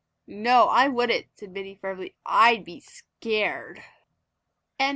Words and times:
"No, 0.25 0.65
I 0.69 0.87
wouldn't," 0.87 1.27
said 1.37 1.51
Minnie 1.51 1.77
firmly. 1.79 2.15
"I'd 2.25 2.65
be 2.65 2.79
scared." 2.79 3.83